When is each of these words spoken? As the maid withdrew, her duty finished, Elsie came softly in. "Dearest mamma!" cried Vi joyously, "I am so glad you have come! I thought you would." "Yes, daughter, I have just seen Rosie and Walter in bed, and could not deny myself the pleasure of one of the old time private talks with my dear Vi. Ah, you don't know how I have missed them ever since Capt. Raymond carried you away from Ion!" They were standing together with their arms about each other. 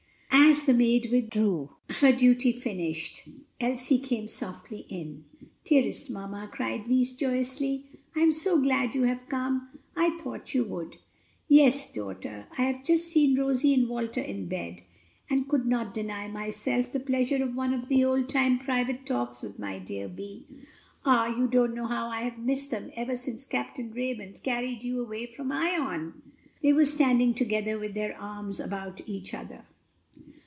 As 0.53 0.63
the 0.65 0.73
maid 0.73 1.09
withdrew, 1.13 1.69
her 2.01 2.11
duty 2.11 2.51
finished, 2.51 3.23
Elsie 3.61 3.97
came 3.99 4.27
softly 4.27 4.85
in. 4.89 5.23
"Dearest 5.63 6.09
mamma!" 6.11 6.49
cried 6.51 6.85
Vi 6.87 7.05
joyously, 7.05 7.85
"I 8.15 8.19
am 8.19 8.33
so 8.33 8.59
glad 8.61 8.93
you 8.93 9.03
have 9.03 9.29
come! 9.29 9.69
I 9.95 10.17
thought 10.17 10.53
you 10.53 10.65
would." 10.65 10.97
"Yes, 11.47 11.89
daughter, 11.93 12.47
I 12.57 12.63
have 12.63 12.83
just 12.83 13.07
seen 13.07 13.39
Rosie 13.39 13.73
and 13.73 13.87
Walter 13.87 14.19
in 14.19 14.47
bed, 14.47 14.81
and 15.29 15.47
could 15.47 15.65
not 15.65 15.93
deny 15.93 16.27
myself 16.27 16.91
the 16.91 16.99
pleasure 16.99 17.41
of 17.41 17.55
one 17.55 17.73
of 17.73 17.87
the 17.87 18.03
old 18.03 18.27
time 18.27 18.59
private 18.59 19.05
talks 19.05 19.41
with 19.41 19.57
my 19.57 19.79
dear 19.79 20.09
Vi. 20.09 20.41
Ah, 21.05 21.27
you 21.33 21.47
don't 21.47 21.73
know 21.73 21.87
how 21.87 22.07
I 22.09 22.21
have 22.23 22.37
missed 22.39 22.71
them 22.71 22.91
ever 22.97 23.15
since 23.15 23.45
Capt. 23.47 23.79
Raymond 23.93 24.41
carried 24.43 24.83
you 24.83 25.01
away 25.01 25.27
from 25.27 25.53
Ion!" 25.53 26.21
They 26.61 26.73
were 26.73 26.83
standing 26.85 27.33
together 27.33 27.79
with 27.79 27.93
their 27.93 28.19
arms 28.19 28.59
about 28.59 28.99
each 29.07 29.33
other. 29.33 29.63